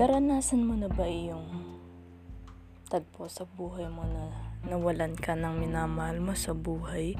Naranasan 0.00 0.64
mo 0.64 0.72
na 0.80 0.88
ba 0.88 1.04
yung 1.04 1.44
tagpo 2.88 3.28
sa 3.28 3.44
buhay 3.44 3.84
mo 3.92 4.00
na 4.08 4.32
nawalan 4.64 5.12
ka 5.12 5.36
ng 5.36 5.60
minamahal 5.60 6.24
mo 6.24 6.32
sa 6.32 6.56
buhay? 6.56 7.12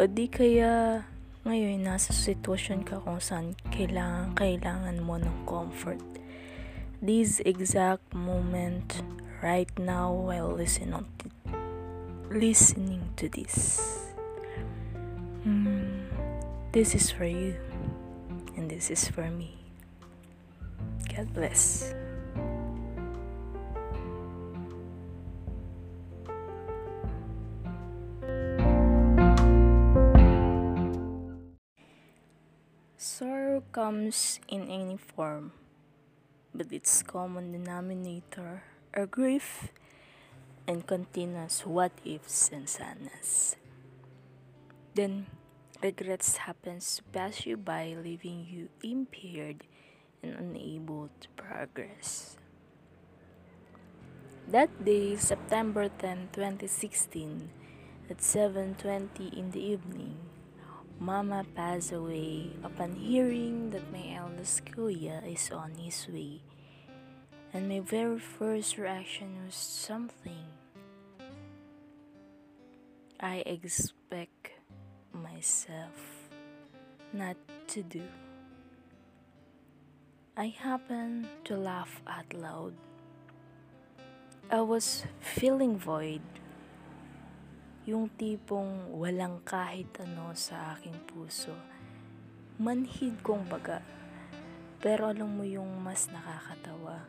O 0.00 0.08
di 0.08 0.32
kaya 0.32 1.04
ngayon 1.44 1.84
nasa 1.84 2.16
sitwasyon 2.16 2.88
ka 2.88 3.04
kung 3.04 3.20
saan 3.20 3.52
kailangan, 3.68 4.32
kailangan 4.32 4.96
mo 5.04 5.20
ng 5.20 5.44
comfort? 5.44 6.00
This 7.04 7.44
exact 7.44 8.16
moment 8.16 9.04
right 9.44 9.68
now 9.76 10.08
while 10.08 10.56
listening 10.56 11.04
to, 11.20 11.28
listening 12.32 13.12
to 13.20 13.28
this. 13.28 13.76
Hmm, 15.44 16.08
this 16.72 16.96
is 16.96 17.12
for 17.12 17.28
you 17.28 17.60
and 18.56 18.72
this 18.72 18.88
is 18.88 19.04
for 19.04 19.28
me. 19.28 19.63
God 21.08 21.32
bless. 21.34 21.94
Sorrow 32.96 33.62
comes 33.70 34.40
in 34.48 34.70
any 34.70 34.96
form, 34.96 35.52
but 36.54 36.72
its 36.72 37.02
common 37.02 37.52
denominator 37.52 38.64
are 38.94 39.06
grief 39.06 39.70
and 40.66 40.86
continuous 40.86 41.66
what 41.66 41.92
ifs 42.04 42.50
and 42.50 42.68
sadness. 42.68 43.56
Then 44.94 45.26
regrets 45.82 46.38
happens 46.48 46.96
to 46.96 47.02
pass 47.12 47.46
you 47.46 47.56
by, 47.56 47.94
leaving 48.00 48.46
you 48.48 48.68
impaired 48.82 49.64
and 50.24 50.40
unable 50.40 51.12
to 51.20 51.28
progress. 51.36 52.40
That 54.48 54.72
day, 54.80 55.16
September 55.20 55.92
10, 55.92 56.32
2016, 56.32 57.52
at 58.08 58.24
7:20 58.24 59.28
in 59.36 59.52
the 59.52 59.60
evening, 59.60 60.16
Mama 60.96 61.44
passed 61.52 61.92
away 61.92 62.56
upon 62.64 62.96
hearing 62.96 63.68
that 63.76 63.92
my 63.92 64.16
eldest 64.16 64.64
Kuya 64.64 65.20
is 65.28 65.52
on 65.52 65.76
his 65.76 66.08
way. 66.08 66.40
And 67.52 67.68
my 67.68 67.80
very 67.80 68.18
first 68.18 68.80
reaction 68.80 69.44
was 69.44 69.54
something 69.54 70.48
I 73.20 73.46
expect 73.46 74.60
myself 75.12 76.28
not 77.12 77.38
to 77.68 77.82
do. 77.82 78.02
I 80.34 80.50
happened 80.50 81.30
to 81.46 81.54
laugh 81.54 82.02
out 82.10 82.34
loud. 82.34 82.74
I 84.50 84.66
was 84.66 85.06
feeling 85.22 85.78
void. 85.78 86.26
Yung 87.86 88.10
tipong 88.18 88.90
walang 88.98 89.46
kahit 89.46 89.94
ano 90.02 90.34
sa 90.34 90.74
aking 90.74 90.98
puso. 91.06 91.54
Manhid 92.58 93.22
kong 93.22 93.46
baga. 93.46 93.78
Pero 94.82 95.06
alam 95.06 95.38
mo 95.38 95.46
yung 95.46 95.70
mas 95.86 96.10
nakakatawa. 96.10 97.06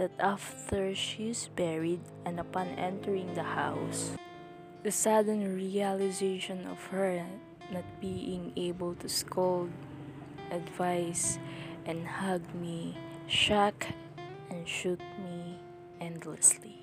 That 0.00 0.16
after 0.16 0.96
she's 0.96 1.52
buried 1.52 2.00
and 2.24 2.40
upon 2.40 2.72
entering 2.80 3.36
the 3.36 3.44
house, 3.44 4.16
the 4.80 4.88
sudden 4.88 5.52
realization 5.52 6.64
of 6.64 6.80
her 6.88 7.28
not 7.68 7.84
being 8.00 8.56
able 8.56 8.96
to 9.04 9.08
scold, 9.12 9.68
advise, 10.48 11.36
and 11.86 12.08
hug 12.08 12.40
me, 12.56 12.96
shock 13.28 13.86
and 14.48 14.64
shoot 14.64 15.00
me 15.20 15.60
endlessly. 16.00 16.80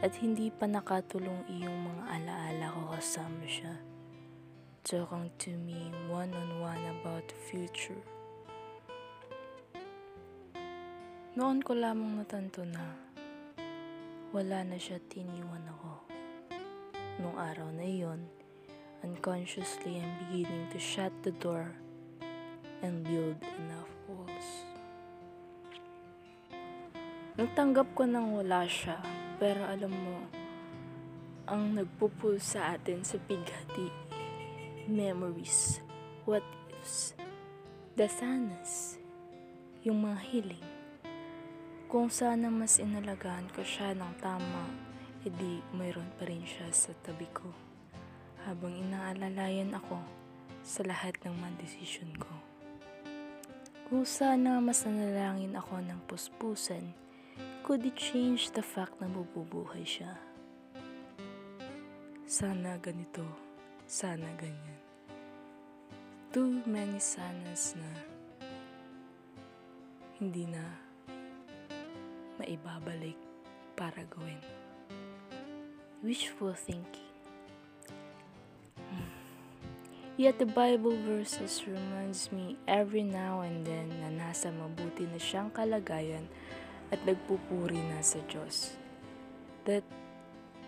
At 0.00 0.16
hindi 0.16 0.48
pa 0.48 0.64
nakatulong 0.64 1.44
iyong 1.52 1.78
mga 1.84 2.04
alaala 2.16 2.66
ko 2.72 2.80
kasama 2.96 3.44
siya. 3.44 3.74
Talking 4.88 5.28
to 5.44 5.52
me 5.52 5.92
one-on-one 6.08 6.84
about 7.00 7.28
the 7.28 7.38
future. 7.50 8.00
Noon 11.36 11.60
ko 11.60 11.76
lamang 11.76 12.16
natanto 12.16 12.64
na 12.64 12.82
wala 14.32 14.64
na 14.64 14.80
siya 14.80 14.96
tiniwan 15.12 15.66
ako. 15.76 15.92
Nung 17.20 17.36
araw 17.36 17.68
na 17.74 17.84
iyon, 17.84 18.24
unconsciously 19.04 20.00
I'm 20.00 20.14
beginning 20.24 20.72
to 20.72 20.78
shut 20.80 21.12
the 21.20 21.34
door 21.36 21.74
and 22.82 23.02
build 23.04 23.38
enough 23.58 23.92
walls. 24.06 24.48
Natanggap 27.38 27.94
ko 27.94 28.02
nang 28.06 28.34
wala 28.34 28.66
siya, 28.66 28.98
pero 29.38 29.62
alam 29.62 29.94
mo, 29.94 30.18
ang 31.48 31.74
nagpupul 31.74 32.36
sa 32.42 32.74
atin 32.76 33.00
sa 33.06 33.16
bighati, 33.24 33.88
memories, 34.90 35.80
what 36.26 36.44
ifs, 36.68 37.14
dasanas, 37.98 38.98
yung 39.82 40.04
mga 40.04 40.18
hiling. 40.28 40.68
Kung 41.88 42.12
sana 42.12 42.52
mas 42.52 42.76
inalagaan 42.76 43.48
ko 43.56 43.64
siya 43.64 43.96
ng 43.96 44.12
tama, 44.20 44.68
edi 45.24 45.64
mayroon 45.74 46.06
pa 46.20 46.28
rin 46.28 46.44
siya 46.44 46.68
sa 46.70 46.92
tabi 47.02 47.26
ko. 47.32 47.48
Habang 48.46 48.76
inaalalayan 48.76 49.74
ako 49.74 49.98
sa 50.62 50.84
lahat 50.84 51.16
ng 51.24 51.32
mga 51.32 51.64
desisyon 51.64 52.12
ko. 52.20 52.37
Kung 53.88 54.04
sana 54.04 54.60
mas 54.60 54.84
nanalangin 54.84 55.56
ako 55.56 55.80
ng 55.80 56.04
puspusan, 56.04 56.92
could 57.64 57.80
it 57.88 57.96
change 57.96 58.52
the 58.52 58.60
fact 58.60 58.92
na 59.00 59.08
mabubuhay 59.08 59.80
siya? 59.80 60.12
Sana 62.28 62.76
ganito, 62.76 63.24
sana 63.88 64.28
ganyan. 64.36 64.76
Too 66.36 66.60
many 66.68 67.00
sanas 67.00 67.72
na 67.80 67.88
hindi 70.20 70.44
na 70.44 70.68
maibabalik 72.36 73.16
para 73.72 74.04
gawin. 74.12 74.44
Wishful 76.04 76.52
thinking. 76.52 77.07
Yet 80.18 80.42
the 80.42 80.50
Bible 80.50 80.98
verses 81.06 81.62
reminds 81.62 82.34
me 82.34 82.58
every 82.66 83.06
now 83.06 83.46
and 83.46 83.62
then 83.62 83.86
na 84.02 84.10
nasa 84.10 84.50
mabuti 84.50 85.06
na 85.06 85.14
siyang 85.14 85.54
kalagayan 85.54 86.26
at 86.90 86.98
nagpupuri 87.06 87.78
na 87.86 88.02
sa 88.02 88.18
Diyos. 88.26 88.74
That 89.62 89.86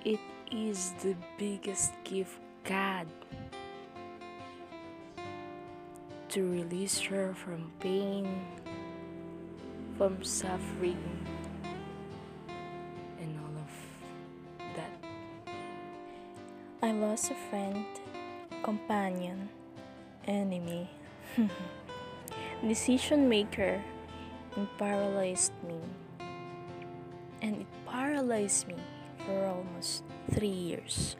it 0.07 0.23
is 0.55 0.95
the 1.03 1.19
biggest 1.35 1.91
gift 2.07 2.39
God 2.63 3.11
to 6.31 6.47
release 6.47 7.03
her 7.11 7.35
from 7.35 7.75
pain, 7.83 8.31
from 9.99 10.23
suffering, 10.23 11.03
and 13.19 13.35
all 13.35 13.57
of 13.59 13.73
that. 14.79 14.95
I 16.87 16.95
lost 16.95 17.35
a 17.35 17.39
friend 17.51 17.83
companion, 18.63 19.49
enemy, 20.27 20.91
decision 22.67 23.29
maker, 23.29 23.83
and 24.57 24.69
paralyzed 24.79 25.53
me. 25.67 25.81
And 27.43 27.63
it 27.63 27.67
paralyzed 27.87 28.69
me 28.69 28.77
for 29.25 29.47
almost 29.47 30.05
three 30.33 30.49
years. 30.49 31.17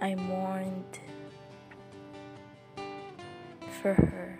I 0.00 0.14
mourned 0.14 1.00
for 3.82 3.94
her. 3.94 4.38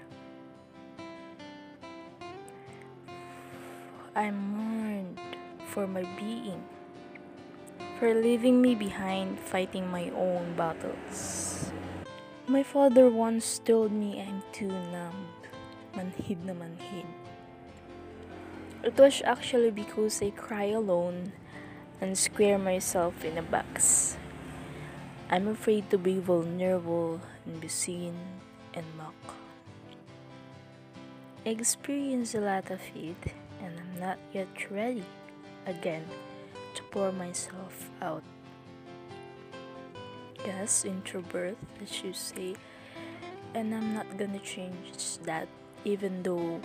I 4.14 4.30
mourned 4.30 5.20
for 5.68 5.86
my 5.86 6.04
being, 6.16 6.62
for 7.98 8.12
leaving 8.12 8.60
me 8.60 8.74
behind 8.74 9.40
fighting 9.40 9.88
my 9.90 10.12
own 10.12 10.52
battles. 10.52 11.72
My 12.46 12.62
father 12.62 13.08
once 13.08 13.58
told 13.58 13.90
me 13.90 14.20
I'm 14.20 14.44
too 14.52 14.68
numb, 14.68 15.32
manhid 15.96 16.44
na 16.44 16.52
manhid. 16.52 17.08
It 18.84 19.00
was 19.00 19.24
actually 19.24 19.72
because 19.72 20.20
I 20.20 20.30
cry 20.30 20.76
alone 20.76 21.32
and 22.00 22.12
square 22.18 22.60
myself 22.60 23.24
in 23.24 23.40
a 23.40 23.42
box. 23.42 24.16
I'm 25.32 25.48
afraid 25.48 25.88
to 25.90 25.98
be 25.98 26.20
vulnerable 26.20 27.18
and 27.48 27.60
be 27.60 27.68
seen 27.72 28.14
and 28.76 28.84
mocked. 29.00 29.34
I 31.46 31.56
experienced 31.56 32.36
a 32.36 32.44
lot 32.44 32.70
of 32.70 32.84
it 32.94 33.32
and 33.64 33.72
I'm 33.80 33.98
not 33.98 34.18
yet 34.36 34.52
ready 34.70 35.06
again 35.64 36.04
pour 36.96 37.12
myself 37.12 37.92
out. 38.00 38.24
Yes, 40.48 40.88
introvert, 40.88 41.60
as 41.84 41.92
you 42.00 42.16
say, 42.16 42.56
and 43.52 43.76
I'm 43.76 43.92
not 43.92 44.08
gonna 44.16 44.40
change 44.40 45.20
that 45.28 45.44
even 45.84 46.24
though 46.24 46.56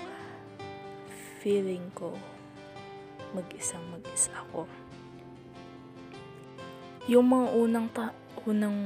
feeling 1.43 1.91
ko 1.99 2.15
mag-isang 3.35 3.83
mag-isa 3.91 4.31
ako. 4.47 4.71
Yung 7.11 7.27
mga 7.27 7.47
unang 7.51 7.87
ta 7.91 8.15
unang 8.47 8.79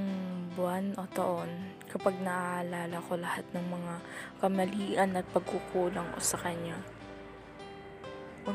buwan 0.57 0.98
o 0.98 1.06
taon, 1.13 1.77
kapag 1.86 2.18
naaalala 2.25 2.98
ko 3.06 3.21
lahat 3.21 3.45
ng 3.53 3.69
mga 3.69 3.94
kamalian 4.41 5.13
at 5.13 5.30
pagkukulang 5.30 6.09
ko 6.09 6.19
sa 6.25 6.41
kanya, 6.41 6.81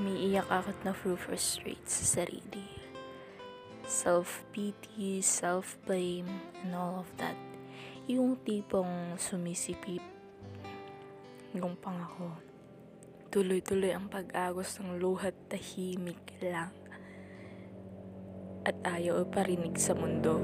umiiyak 0.01 0.49
ako 0.49 0.73
at 0.73 0.81
na-frustrate 0.89 1.85
sa 1.85 2.25
sarili. 2.25 2.65
Self-pity, 3.85 5.21
self-blame, 5.21 6.33
and 6.65 6.73
all 6.73 7.05
of 7.05 7.11
that. 7.21 7.37
Yung 8.09 8.41
tipong 8.41 9.21
sumisipip 9.21 10.01
yung 11.55 11.75
pangako. 11.79 12.39
Tuloy-tuloy 13.31 13.95
ang 13.95 14.07
pag-agos 14.11 14.79
ng 14.79 14.99
luhat 15.03 15.35
tahimik 15.51 16.23
lang 16.43 16.75
at 18.67 18.77
ayaw 18.87 19.27
parinig 19.27 19.75
sa 19.79 19.95
mundo. 19.95 20.39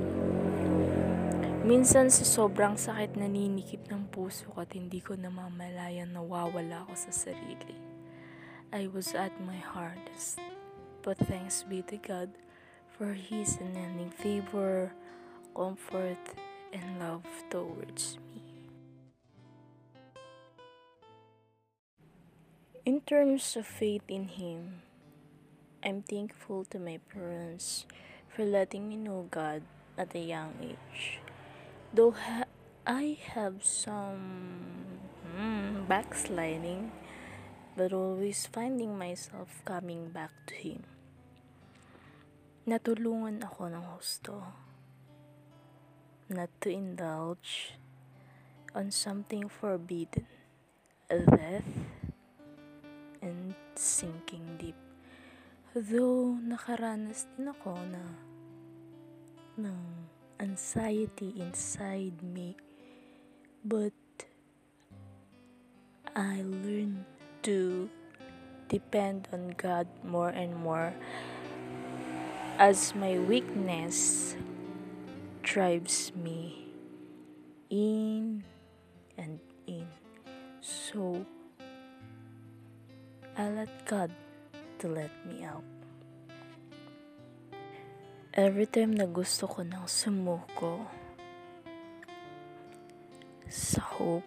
Minsan 1.67 2.15
sa 2.15 2.23
sobrang 2.23 2.79
sakit 2.79 3.19
naninikip 3.19 3.91
ng 3.91 4.07
puso 4.11 4.51
ko 4.55 4.63
at 4.63 4.71
hindi 4.75 5.03
ko 5.03 5.19
namamalayan 5.19 6.15
nawawala 6.15 6.87
ako 6.87 6.95
sa 6.95 7.11
sarili. 7.11 7.96
I 8.77 8.93
was 8.93 9.17
at 9.17 9.33
my 9.41 9.57
hardest. 9.57 10.37
But 11.01 11.17
thanks 11.17 11.65
be 11.65 11.81
to 11.89 11.97
God 11.97 12.29
for 12.93 13.17
His 13.17 13.57
unending 13.57 14.13
favor, 14.13 14.93
comfort, 15.57 16.21
and 16.77 17.01
love 17.01 17.25
towards 17.49 18.21
me. 18.29 18.45
In 22.85 23.01
terms 23.01 23.57
of 23.57 23.65
faith 23.65 24.05
in 24.09 24.29
Him, 24.29 24.85
I'm 25.81 26.03
thankful 26.03 26.69
to 26.69 26.79
my 26.79 27.01
parents 27.09 27.87
for 28.29 28.45
letting 28.45 28.91
me 28.93 29.01
know 29.01 29.25
God 29.31 29.63
at 29.97 30.13
a 30.13 30.21
young 30.21 30.53
age. 30.61 31.25
Though 31.95 32.13
ha- 32.13 32.53
I 32.85 33.17
have 33.33 33.65
some 33.65 35.01
hmm, 35.33 35.89
backsliding, 35.89 36.93
but 37.77 37.93
always 37.93 38.49
finding 38.49 38.97
myself 38.97 39.61
coming 39.69 40.09
back 40.09 40.33
to 40.49 40.57
Him. 40.57 40.83
Natulungan 42.65 43.45
ako 43.45 43.71
ng 43.71 43.85
husto 43.95 44.37
not 46.27 46.51
to 46.59 46.73
indulge 46.73 47.79
on 48.75 48.91
something 48.91 49.47
forbidden, 49.47 50.27
death, 51.09 51.71
and 53.23 53.55
sinking 53.79 54.59
deep. 54.59 54.75
Though 55.77 56.35
nakaranas 56.43 57.31
din 57.37 57.53
ako 57.53 57.79
na 57.87 58.05
ng 59.61 59.81
anxiety 60.43 61.37
inside 61.39 62.19
me, 62.25 62.59
but 63.63 63.95
I 66.17 66.43
learned 66.43 67.16
to 67.47 67.89
depend 68.67 69.31
on 69.31 69.55
God 69.55 69.87
more 70.03 70.35
and 70.35 70.51
more 70.59 70.91
as 72.59 72.91
my 72.99 73.23
weakness 73.23 74.35
drives 75.47 76.11
me 76.19 76.67
in 77.71 78.43
and 79.15 79.39
in. 79.71 79.87
So 80.59 81.23
I 83.39 83.47
let 83.55 83.71
God 83.87 84.11
to 84.83 84.89
let 84.91 85.15
me 85.23 85.47
out. 85.47 85.63
Every 88.35 88.67
time 88.67 88.99
na 88.99 89.07
gusto 89.07 89.47
ko 89.47 89.63
nang 89.63 89.87
sumuko 89.87 90.83
sa 93.47 93.81
hope, 93.87 94.27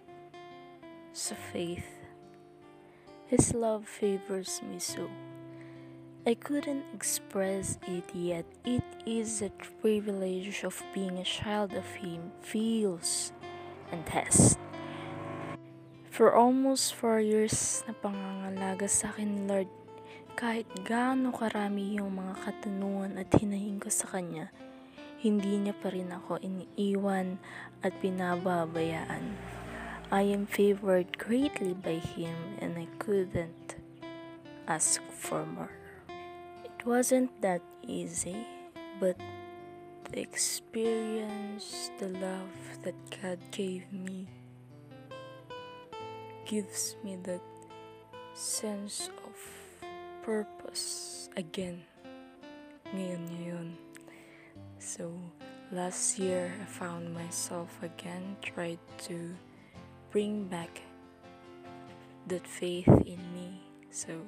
sa 1.12 1.36
faith, 1.36 1.99
His 3.30 3.54
love 3.54 3.86
favors 3.86 4.58
me 4.66 4.82
so. 4.82 5.06
I 6.26 6.34
couldn't 6.34 6.82
express 6.90 7.78
it 7.86 8.10
yet. 8.10 8.42
It 8.66 8.82
is 9.06 9.38
a 9.38 9.54
privilege 9.78 10.66
of 10.66 10.82
being 10.90 11.14
a 11.14 11.22
child 11.22 11.70
of 11.78 11.86
Him 11.94 12.34
feels 12.42 13.30
and 13.94 14.02
has. 14.10 14.58
For 16.10 16.34
almost 16.34 16.98
four 16.98 17.22
years 17.22 17.86
na 17.86 17.94
pangangalaga 17.94 18.90
sa 18.90 19.14
akin, 19.14 19.46
Lord, 19.46 19.70
kahit 20.34 20.66
gaano 20.82 21.30
karami 21.30 22.02
yung 22.02 22.18
mga 22.18 22.34
katanungan 22.34 23.14
at 23.14 23.30
hinahin 23.38 23.78
ko 23.78 23.94
sa 23.94 24.10
Kanya, 24.10 24.50
hindi 25.22 25.54
niya 25.54 25.78
pa 25.78 25.94
rin 25.94 26.10
ako 26.10 26.42
iniiwan 26.42 27.38
at 27.86 27.94
pinababayaan. 28.02 29.22
I 30.10 30.22
am 30.22 30.46
favored 30.46 31.18
greatly 31.18 31.72
by 31.72 32.02
Him 32.02 32.34
and 32.58 32.74
I 32.76 32.90
couldn't 32.98 33.76
ask 34.66 35.00
for 35.06 35.46
more. 35.46 35.70
It 36.64 36.84
wasn't 36.84 37.30
that 37.42 37.62
easy, 37.86 38.42
but 38.98 39.14
the 40.10 40.18
experience, 40.18 41.94
the 42.00 42.08
love 42.08 42.82
that 42.82 42.98
God 43.22 43.38
gave 43.52 43.86
me 43.92 44.26
gives 46.44 46.96
me 47.04 47.14
that 47.22 47.46
sense 48.34 49.14
of 49.22 49.38
purpose 50.26 51.30
again. 51.36 51.86
Ngayon, 52.90 53.22
ngayon. 53.30 53.68
So, 54.82 55.14
last 55.70 56.18
year, 56.18 56.50
I 56.58 56.66
found 56.66 57.14
myself 57.14 57.70
again, 57.86 58.34
tried 58.42 58.82
to 59.06 59.38
bring 60.10 60.50
back 60.50 60.82
that 62.26 62.42
faith 62.42 62.90
in 63.06 63.22
me. 63.30 63.62
So, 63.94 64.26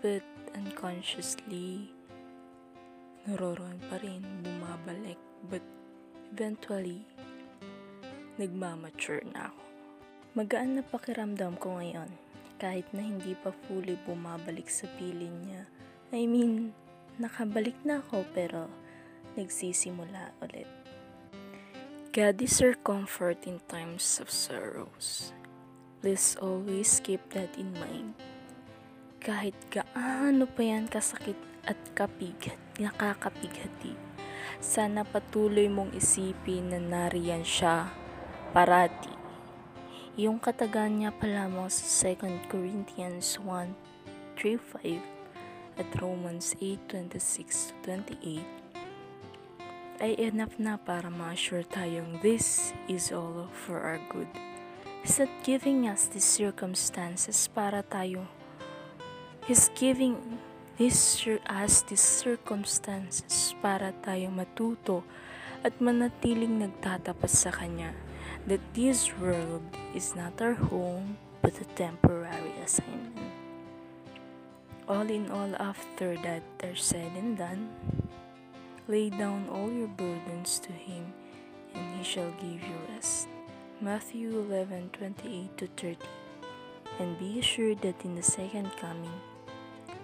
but 0.00 0.24
unconsciously, 0.56 1.92
naroroon 3.28 3.76
pa 3.92 4.00
rin, 4.00 4.24
bumabalik. 4.40 5.20
But 5.48 5.64
eventually, 6.32 7.04
nagmamature 8.40 9.28
na 9.36 9.52
ako. 9.52 9.64
Magaan 10.32 10.80
na 10.80 10.82
pakiramdam 10.88 11.60
ko 11.60 11.76
ngayon, 11.76 12.08
kahit 12.56 12.88
na 12.96 13.04
hindi 13.04 13.36
pa 13.36 13.52
fully 13.68 14.00
bumabalik 14.08 14.72
sa 14.72 14.88
piling 14.96 15.36
niya. 15.44 15.68
I 16.16 16.24
mean, 16.24 16.72
nakabalik 17.20 17.76
na 17.84 18.00
ako 18.00 18.24
pero 18.32 18.72
nagsisimula 19.36 20.32
ulit. 20.40 20.81
God 22.12 22.44
is 22.44 22.60
our 22.60 22.76
comfort 22.76 23.48
in 23.48 23.56
times 23.72 24.20
of 24.20 24.28
sorrows. 24.28 25.32
Please 26.04 26.36
always 26.44 27.00
keep 27.00 27.24
that 27.32 27.56
in 27.56 27.72
mind. 27.72 28.12
Kahit 29.16 29.56
gaano 29.72 30.44
pa 30.44 30.60
yan 30.60 30.92
kasakit 30.92 31.40
at 31.64 31.80
kapigat, 31.96 32.60
nakakapighati, 32.76 33.96
sana 34.60 35.08
patuloy 35.08 35.72
mong 35.72 35.96
isipin 35.96 36.76
na 36.76 36.84
nariyan 36.84 37.48
siya 37.48 37.88
parati. 38.52 39.16
Yung 40.20 40.36
katagan 40.36 41.00
niya 41.00 41.16
pa 41.16 41.24
lamang 41.24 41.72
sa 41.72 42.12
2 42.12 42.52
Corinthians 42.52 43.40
1, 43.40 43.72
3, 44.36 44.60
5 44.60 45.80
at 45.80 45.88
Romans 45.96 46.52
8, 46.60 46.76
26-28 46.92 48.61
ay 50.02 50.18
enough 50.18 50.58
na 50.58 50.74
para 50.74 51.06
ma-assure 51.06 51.62
tayong 51.62 52.18
this 52.26 52.74
is 52.90 53.14
all 53.14 53.46
for 53.54 53.78
our 53.78 54.02
good. 54.10 54.26
He's 55.06 55.22
not 55.22 55.30
giving 55.46 55.86
us 55.86 56.10
these 56.10 56.26
circumstances 56.26 57.46
para 57.46 57.86
tayo. 57.86 58.26
He's 59.46 59.70
giving 59.78 60.18
this 60.74 61.22
us 61.46 61.86
these 61.86 62.02
circumstances 62.02 63.54
para 63.62 63.94
tayo 64.02 64.34
matuto 64.34 65.06
at 65.62 65.78
manatiling 65.78 66.58
nagtatapat 66.58 67.30
sa 67.30 67.54
Kanya 67.54 67.94
that 68.50 68.62
this 68.74 69.14
world 69.22 69.62
is 69.94 70.18
not 70.18 70.34
our 70.42 70.58
home 70.58 71.14
but 71.46 71.54
a 71.62 71.66
temporary 71.78 72.58
assignment. 72.58 73.30
All 74.90 75.06
in 75.06 75.30
all, 75.30 75.54
after 75.62 76.18
that 76.26 76.42
are 76.58 76.74
said 76.74 77.14
and 77.14 77.38
done, 77.38 77.70
Lay 78.92 79.08
down 79.08 79.48
all 79.48 79.72
your 79.72 79.88
burdens 79.88 80.58
to 80.58 80.70
him, 80.70 81.14
and 81.74 81.96
he 81.96 82.04
shall 82.04 82.30
give 82.32 82.60
you 82.60 82.76
rest. 82.92 83.26
Matthew 83.80 84.28
11 84.38 84.90
28 84.92 85.48
30. 85.56 85.96
And 86.98 87.18
be 87.18 87.38
assured 87.38 87.80
that 87.80 88.04
in 88.04 88.16
the 88.16 88.22
second 88.22 88.70
coming, 88.76 89.16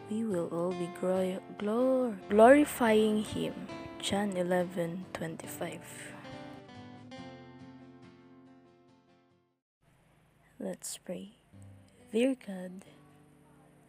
we 0.08 0.24
will 0.24 0.48
all 0.48 0.72
be 0.72 0.88
glor- 1.02 2.16
glorifying 2.30 3.22
him. 3.24 3.52
John 4.00 4.32
11 4.32 5.04
25. 5.12 5.80
Let's 10.58 10.96
pray. 10.96 11.36
Dear 12.10 12.36
God, 12.40 12.86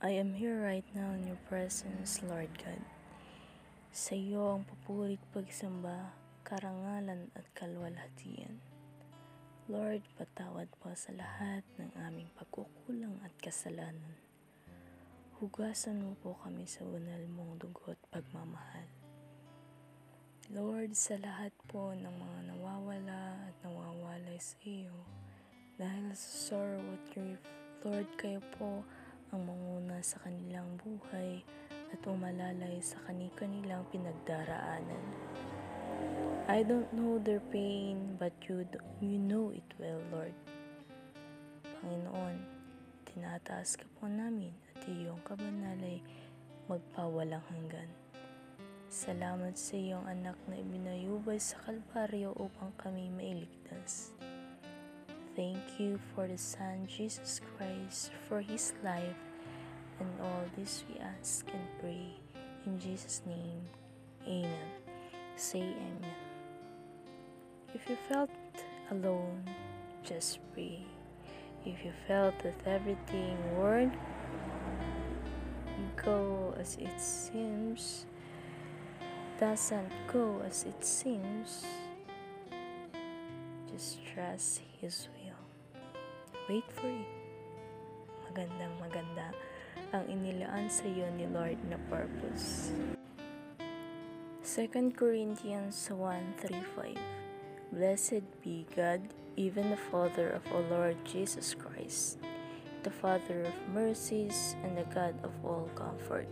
I 0.02 0.10
am 0.10 0.34
here 0.34 0.62
right 0.62 0.84
now 0.94 1.12
in 1.14 1.26
your 1.26 1.40
presence, 1.48 2.20
Lord 2.28 2.50
God. 2.58 2.99
Sa 3.90 4.14
iyo 4.14 4.54
ang 4.54 4.70
papurit 4.70 5.18
pagsamba, 5.34 6.14
karangalan 6.46 7.34
at 7.34 7.42
kalwalhatian. 7.58 8.62
Lord, 9.66 10.06
patawad 10.14 10.70
po 10.78 10.94
sa 10.94 11.10
lahat 11.18 11.66
ng 11.82 11.98
aming 12.06 12.30
pagkukulang 12.38 13.18
at 13.26 13.34
kasalanan. 13.42 14.14
Hugasan 15.42 16.06
mo 16.06 16.14
po 16.22 16.38
kami 16.46 16.70
sa 16.70 16.86
banal 16.86 17.26
mong 17.34 17.58
dugo 17.58 17.90
at 17.90 18.02
pagmamahal. 18.14 18.86
Lord, 20.54 20.94
sa 20.94 21.18
lahat 21.18 21.54
po 21.66 21.90
ng 21.90 22.14
mga 22.14 22.40
nawawala 22.54 23.50
at 23.50 23.56
nawawalay 23.66 24.38
sa 24.38 24.58
iyo, 24.70 24.94
dahil 25.82 26.14
sa 26.14 26.30
sorrow 26.54 26.86
at 26.94 27.04
grief, 27.10 27.42
Lord, 27.82 28.10
kayo 28.22 28.42
po 28.54 28.86
ang 29.34 29.50
manguna 29.50 29.98
sa 30.06 30.22
kanilang 30.22 30.78
buhay 30.78 31.42
at 31.90 32.02
umalalay 32.06 32.78
sa 32.82 32.98
kani-kanilang 33.06 33.86
pinagdaraanan. 33.90 35.06
I 36.50 36.66
don't 36.66 36.90
know 36.94 37.22
their 37.22 37.44
pain, 37.54 38.18
but 38.18 38.34
you, 38.50 38.66
you 38.98 39.22
know 39.22 39.54
it 39.54 39.66
well, 39.78 40.02
Lord. 40.10 40.34
Panginoon, 41.80 42.42
tinataas 43.06 43.78
ka 43.78 43.86
po 44.02 44.10
namin 44.10 44.54
at 44.74 44.82
iyong 44.90 45.22
kabanalay 45.22 46.02
magpawalang 46.66 47.46
hanggan. 47.54 47.90
Salamat 48.90 49.54
sa 49.54 49.78
iyong 49.78 50.10
anak 50.10 50.34
na 50.50 50.58
ibinayubay 50.58 51.38
sa 51.38 51.62
Kalbaryo 51.62 52.34
upang 52.34 52.74
kami 52.82 53.14
mailigtas. 53.14 54.18
Thank 55.38 55.78
you 55.78 56.02
for 56.12 56.26
the 56.26 56.42
Son, 56.42 56.90
Jesus 56.90 57.38
Christ, 57.54 58.10
for 58.26 58.42
His 58.42 58.74
life, 58.82 59.29
and 60.00 60.22
all 60.22 60.44
this 60.58 60.84
we 60.90 61.00
ask 61.00 61.46
and 61.54 61.68
pray. 61.80 62.16
In 62.66 62.80
Jesus' 62.80 63.22
name, 63.26 63.62
Amen. 64.28 64.70
Say 65.36 65.62
Amen. 65.62 66.16
If 67.74 67.90
you 67.90 67.98
felt 68.08 68.30
alone, 68.92 69.44
just 70.04 70.40
pray. 70.54 70.84
If 71.66 71.84
you 71.86 71.92
felt 72.08 72.38
that 72.44 72.56
everything 72.66 73.38
won't 73.58 73.94
go 75.96 76.54
as 76.60 76.78
it 76.80 77.00
seems, 77.00 78.06
doesn't 79.40 79.92
go 80.12 80.42
as 80.46 80.64
it 80.64 80.84
seems, 80.84 81.66
just 83.72 84.00
trust 84.14 84.62
His 84.82 85.08
will. 85.16 85.82
Wait 86.50 86.66
for 86.72 86.88
it. 86.88 87.08
Magandang 88.30 88.74
maganda 88.78 89.34
ang 89.90 90.06
inilaan 90.06 90.70
sa 90.70 90.86
iyo 90.86 91.10
ni 91.18 91.26
Lord 91.26 91.58
na 91.66 91.82
purpose. 91.90 92.70
2 94.46 94.94
Corinthians 94.94 95.78
1.3.5 95.90 96.98
Blessed 97.70 98.26
be 98.42 98.66
God, 98.74 99.02
even 99.38 99.70
the 99.70 99.84
Father 99.94 100.30
of 100.34 100.42
our 100.50 100.66
Lord 100.74 100.98
Jesus 101.06 101.54
Christ, 101.54 102.18
the 102.82 102.90
Father 102.90 103.46
of 103.46 103.54
mercies 103.70 104.58
and 104.66 104.74
the 104.74 104.90
God 104.90 105.14
of 105.22 105.34
all 105.46 105.70
comfort, 105.78 106.26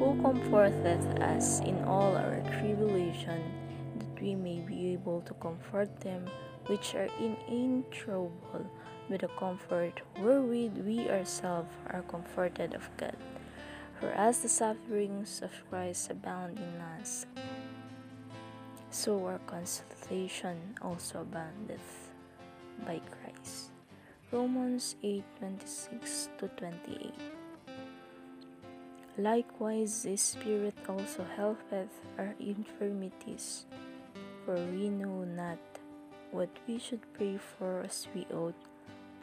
who 0.00 0.16
comforteth 0.24 1.04
us 1.20 1.60
in 1.60 1.84
all 1.84 2.16
our 2.16 2.40
tribulation, 2.60 3.44
that 4.00 4.16
we 4.20 4.32
may 4.32 4.64
be 4.64 4.96
able 4.96 5.20
to 5.28 5.36
comfort 5.36 5.92
them 6.00 6.24
which 6.66 6.94
are 6.94 7.12
in 7.20 7.36
any 7.48 7.84
trouble 7.92 8.64
with 9.08 9.20
the 9.20 9.28
comfort 9.38 10.00
wherewith 10.18 10.78
we 10.84 11.10
ourselves 11.10 11.74
are 11.90 12.02
comforted 12.02 12.74
of 12.74 12.88
God. 12.96 13.16
For 14.00 14.10
as 14.10 14.40
the 14.40 14.48
sufferings 14.48 15.40
of 15.42 15.52
Christ 15.70 16.10
abound 16.10 16.58
in 16.58 16.80
us, 17.00 17.26
so 18.90 19.26
our 19.26 19.40
consolation 19.46 20.76
also 20.82 21.22
aboundeth 21.22 22.12
by 22.86 23.00
Christ. 23.10 23.70
Romans 24.30 24.96
8:26 25.02 26.28
to 26.38 26.48
28. 26.58 27.14
Likewise, 29.16 30.02
the 30.02 30.16
Spirit 30.18 30.74
also 30.88 31.22
helpeth 31.38 31.94
our 32.18 32.34
infirmities, 32.42 33.64
for 34.44 34.58
we 34.74 34.90
know 34.90 35.22
not 35.22 35.62
what 36.34 36.50
we 36.66 36.82
should 36.82 37.06
pray 37.14 37.38
for 37.38 37.86
as 37.86 38.08
we 38.10 38.26
ought, 38.34 38.58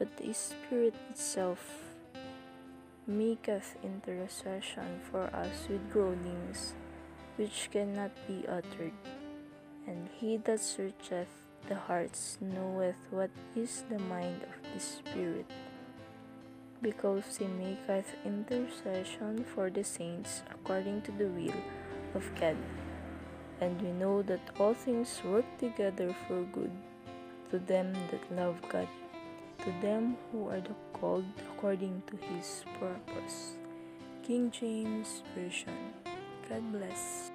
but 0.02 0.18
the 0.18 0.34
Spirit 0.34 0.96
itself 1.12 1.94
maketh 3.06 3.76
intercession 3.84 5.00
for 5.12 5.30
us 5.30 5.70
with 5.70 5.92
groanings 5.94 6.74
which 7.38 7.70
cannot 7.72 8.10
be 8.26 8.44
uttered. 8.48 8.98
And 9.86 10.10
he 10.18 10.38
that 10.38 10.60
searcheth 10.60 11.30
the 11.70 11.76
hearts 11.76 12.40
knoweth 12.42 12.98
what 13.12 13.30
is 13.56 13.84
the 13.92 14.00
mind 14.00 14.42
of 14.42 14.74
the 14.74 14.80
Spirit, 14.80 15.46
because 16.82 17.38
he 17.38 17.46
maketh 17.46 18.16
intercession 18.26 19.46
for 19.54 19.70
the 19.70 19.84
saints 19.84 20.42
according 20.50 21.04
to 21.04 21.12
the 21.12 21.28
will 21.28 21.62
of 22.16 22.26
God. 22.40 22.58
And 23.60 23.80
we 23.80 23.92
know 23.92 24.24
that 24.24 24.50
all 24.60 24.74
things 24.74 25.22
work 25.24 25.46
together 25.60 26.16
for 26.28 26.42
good 26.52 26.72
to 27.52 27.60
them 27.60 27.94
that 28.10 28.36
love 28.36 28.60
God, 28.68 28.88
to 29.62 29.72
them 29.82 30.18
who 30.32 30.50
are 30.50 30.62
the 30.62 30.76
called 30.94 31.26
according 31.54 32.04
to 32.08 32.18
his 32.18 32.64
purpose. 32.80 33.54
King 34.24 34.52
James 34.52 35.24
Version. 35.36 35.94
God 36.48 36.72
bless. 36.72 37.31